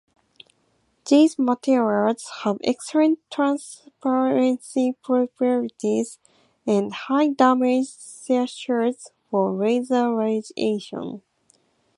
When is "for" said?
9.29-9.51